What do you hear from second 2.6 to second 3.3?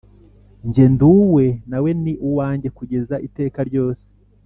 kugeza